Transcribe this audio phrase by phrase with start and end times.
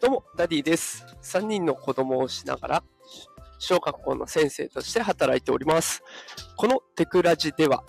[0.00, 1.04] どうも、ダディです。
[1.24, 2.84] 3人の子供をしながら、
[3.58, 6.04] 小学校の先生として働いております。
[6.56, 7.82] このテクラジでは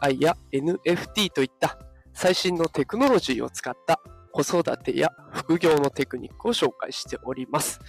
[0.00, 1.76] AI や NFT といった
[2.14, 4.00] 最新のテクノロジーを使った
[4.32, 7.80] 子育てや副業のテクニックを紹介しております。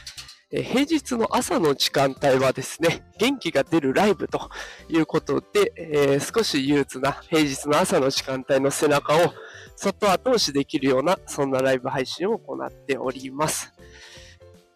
[0.49, 4.49] え平日の朝の時間帯はですね、元気が出るライブと
[4.87, 9.33] いうことで、えー少し憂鬱な平日の朝の時間帯の背中を
[9.75, 13.73] そっと後押しできるような、そんなライブ配信を行っております。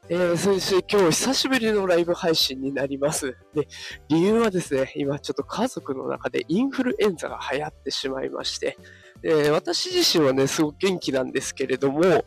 [0.09, 3.38] えー、そして今日久しぶりのライブ配信になります。
[3.55, 3.70] で、
[4.09, 8.77] 理由はですね、今ちょっと家族の中でインフルエンザが流行ってしまいまして、
[9.23, 12.26] えー私自身はね、すごく元気なんですけれども、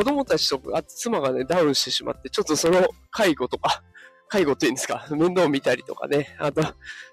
[0.00, 3.82] 子供たちとあ妻がね、ダウンしてしまって、ちょっとその介護とか、
[4.28, 6.62] 介護っていうんですか、面倒を見たりとかね、あと、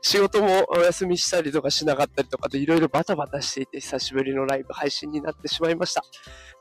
[0.01, 6.01] 仕事もお休みしたりとかしなかったりとかで、いろいろバタバタしていて、久しぶりのライブ配信になってしまいました。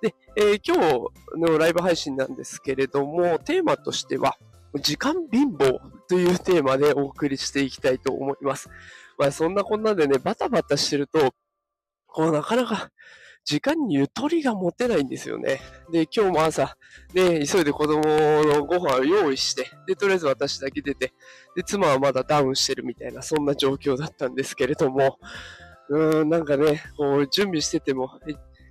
[0.02, 4.36] で、えー今日のライブ配信なんですけれども、テーマとしては、
[4.74, 8.68] 時間貧乏というテーマでお送りしていきたいと思います。
[9.16, 11.32] まあ、そんなこんなでね、バタバタしてると、
[12.08, 12.90] こう、なかなか、
[13.46, 15.60] 時間にゆとりが持てないんですよね。
[15.92, 16.76] で、今日も朝、
[17.14, 21.14] ね、急いで子供のご飯を用意して、で、とりあえず私だけ出て、
[21.54, 25.18] で、妻はまだダウンしてるみたいな、そんな状況だったんですけれども、
[25.90, 28.10] うーん、なんかね、こう、準備してても、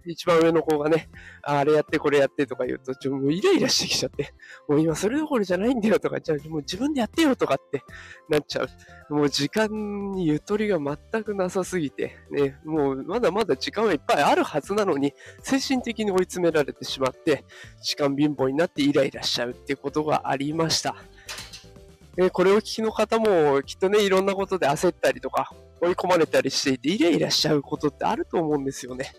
[0.06, 1.10] 一番上の子がね、
[1.42, 4.34] あれやってこれやってとか言うと、ちょもうイライラしてきちゃって、
[4.68, 7.84] もう今それどころじゃないんだよとか、じゃあもう自分でやってよとかって
[8.30, 8.64] なっちゃ
[9.10, 9.14] う。
[9.14, 17.44] もう時間にゆとりが全くなさすぎて、ね、もうまだまだ時間はいっぱいあるはずなのに、精神的に追い詰められてしまって、
[17.82, 20.96] 時間貧乏になってイライラしちゃうってうことがありました。
[22.18, 29.12] えこれを聞きの方もきっとね、いろんなことで焦ったりとか、追い込まれたりしていて、イライラしちゃうことってあると思うんですよね。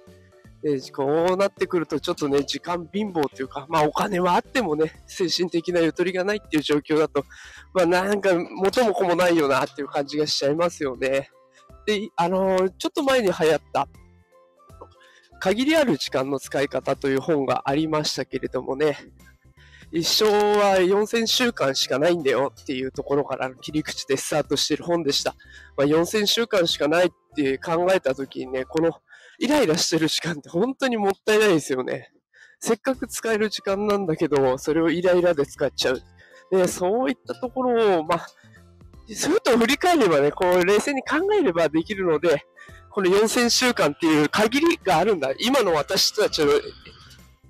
[0.66, 7.24] でこうなってくると、ちょっとね、時間貧乏というか、まあお金はあってもね、精神的なゆとりがないっていう状況だと、
[7.72, 11.30] まあなんか元も子もないよなっていう感じがしちゃいますよね。
[11.86, 13.88] で、あのーちょっと前に流行った、
[15.38, 18.96] 限りある時間の使い方という本がありましたけれどもね、
[19.92, 25.36] 一生は4000週間しかないんだよっていうところからの切り口でスタートしてる本でした。
[25.76, 28.90] まあ、4000週間しかないって考えたときにね、この
[29.38, 32.12] イライラしてる時間って本当にもったいないですよね。
[32.58, 36.02] せっかく使える時間なんだけど、それをイライラで使っちゃう。
[36.50, 38.26] で、そういったところを、まあ、
[39.08, 42.46] ふと振り返ればね、こう冷静に考えればできるので、
[42.90, 45.30] この4000週間っていう限りがあるんだ。
[45.38, 46.52] 今の私たちの、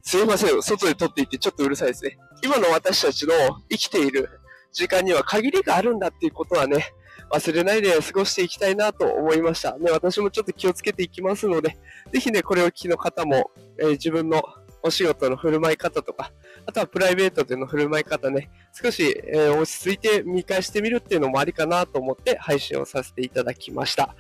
[0.03, 2.19] すいません、外で撮っていてちょっとうるさいですね。
[2.43, 3.33] 今の私たちの
[3.71, 4.29] 生きている
[4.73, 6.93] 時間には限りがあるんだっていうことはね、
[7.31, 9.77] 忘れないで過ごしていきたいなと思いました。
[9.79, 11.77] ね、私もちょっと気をつけていきますので、
[12.13, 14.43] ぜひね、これを聞きの方も、えー自分の
[14.83, 16.33] お仕事の振る舞い方とか、
[16.65, 24.15] あとはプライベートでの振る舞い方ね、少し、え落ち着いて見返してみるっていうのもありかなと思って配信をさせていただきました。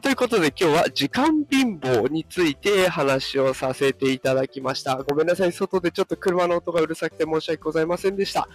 [0.00, 4.96] ということで今日は時間貧乏について話をさせていただきました。
[5.02, 8.48] ごめんなさい、外でちょっと車の音がうるさくて申し訳ございませんでした。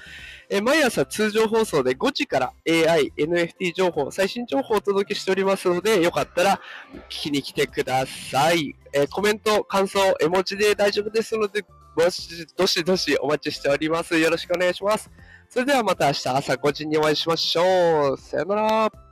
[0.50, 6.62] え毎朝通常放送で5時から AI、NFT 情報、最新情報をお届けしておりますので、よかったら
[7.10, 8.76] 聞きに来てください。
[8.94, 11.66] えーコメント、感想、絵文字で大丈夫ですので、
[11.98, 14.18] どしどしどしお待ちしております。
[14.18, 15.10] よろしくお願いします。
[15.50, 18.18] それではまた明日朝5時にお会いしましょう。
[18.18, 19.11] さよなら。